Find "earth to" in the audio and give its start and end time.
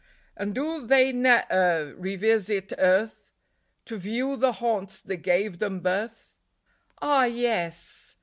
2.79-3.97